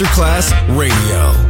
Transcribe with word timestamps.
Masterclass 0.00 0.50
Radio, 0.78 1.49